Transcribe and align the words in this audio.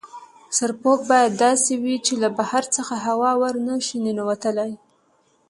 سرپوښ 0.57 0.99
باید 1.11 1.31
داسې 1.45 1.73
وي 1.83 1.95
چې 2.05 2.13
له 2.23 2.29
بهر 2.37 2.63
څخه 2.75 2.95
هوا 3.07 3.31
ور 3.41 3.55
نه 3.67 3.75
شي 3.85 3.97
ننوتلای. 4.05 4.73